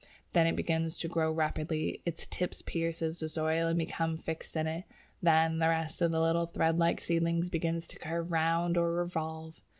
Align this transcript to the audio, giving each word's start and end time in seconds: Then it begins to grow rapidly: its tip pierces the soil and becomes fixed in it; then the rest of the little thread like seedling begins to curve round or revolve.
Then 0.33 0.47
it 0.47 0.55
begins 0.55 0.97
to 0.97 1.07
grow 1.07 1.31
rapidly: 1.31 2.01
its 2.07 2.25
tip 2.25 2.55
pierces 2.65 3.19
the 3.19 3.29
soil 3.29 3.67
and 3.67 3.77
becomes 3.77 4.23
fixed 4.23 4.55
in 4.55 4.65
it; 4.65 4.85
then 5.21 5.59
the 5.59 5.69
rest 5.69 6.01
of 6.01 6.11
the 6.11 6.19
little 6.19 6.47
thread 6.47 6.79
like 6.79 6.99
seedling 6.99 7.41
begins 7.41 7.85
to 7.85 7.99
curve 7.99 8.31
round 8.31 8.77
or 8.77 8.95
revolve. 8.95 9.61